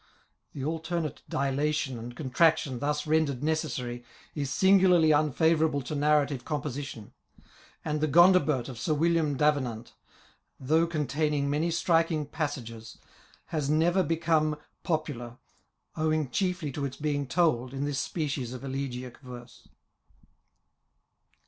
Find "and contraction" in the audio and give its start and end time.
1.99-2.79